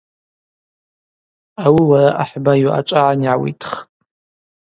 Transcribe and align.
Ауи 1.63 1.83
уара 1.89 2.09
ахӏба 2.21 2.53
йуъачӏвагӏан 2.61 3.19
йгӏауитхтӏ. 3.25 3.71